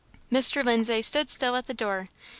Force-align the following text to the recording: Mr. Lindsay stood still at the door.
Mr. 0.31 0.65
Lindsay 0.65 0.99
stood 1.03 1.29
still 1.29 1.55
at 1.55 1.67
the 1.67 1.75
door. 1.75 2.09